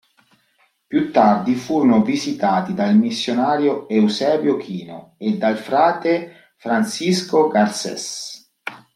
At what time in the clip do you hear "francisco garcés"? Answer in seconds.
6.57-8.51